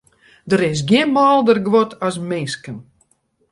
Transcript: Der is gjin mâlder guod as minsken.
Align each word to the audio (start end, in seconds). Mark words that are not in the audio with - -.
Der 0.49 0.61
is 0.71 0.81
gjin 0.89 1.09
mâlder 1.15 1.59
guod 1.67 1.91
as 2.07 2.17
minsken. 2.29 2.77